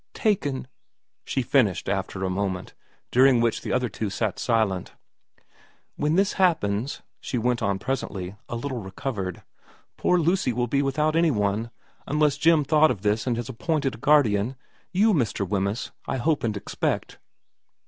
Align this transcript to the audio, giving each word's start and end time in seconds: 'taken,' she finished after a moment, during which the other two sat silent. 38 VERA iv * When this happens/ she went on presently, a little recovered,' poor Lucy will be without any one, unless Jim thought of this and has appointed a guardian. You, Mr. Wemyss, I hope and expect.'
'taken,' 0.15 0.65
she 1.23 1.43
finished 1.43 1.87
after 1.87 2.23
a 2.23 2.29
moment, 2.31 2.73
during 3.11 3.39
which 3.39 3.61
the 3.61 3.71
other 3.71 3.87
two 3.87 4.09
sat 4.09 4.39
silent. 4.39 4.93
38 5.37 5.37
VERA 5.37 5.43
iv 5.43 5.43
* 5.63 5.95
When 6.01 6.15
this 6.15 6.33
happens/ 6.33 7.01
she 7.19 7.37
went 7.37 7.61
on 7.61 7.77
presently, 7.77 8.35
a 8.49 8.55
little 8.55 8.81
recovered,' 8.81 9.43
poor 9.97 10.17
Lucy 10.17 10.53
will 10.53 10.65
be 10.65 10.81
without 10.81 11.15
any 11.15 11.29
one, 11.29 11.69
unless 12.07 12.37
Jim 12.37 12.63
thought 12.63 12.89
of 12.89 13.03
this 13.03 13.27
and 13.27 13.37
has 13.37 13.47
appointed 13.47 13.93
a 13.93 13.97
guardian. 13.99 14.55
You, 14.91 15.13
Mr. 15.13 15.47
Wemyss, 15.47 15.91
I 16.07 16.17
hope 16.17 16.43
and 16.43 16.57
expect.' 16.57 17.19